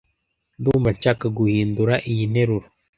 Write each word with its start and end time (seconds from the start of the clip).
ndumva 0.59 0.89
nshaka 0.97 1.25
guhindura 1.37 1.93
iyi 2.11 2.23
nteruro. 2.31 2.67